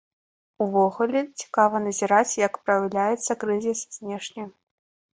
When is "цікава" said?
1.43-1.83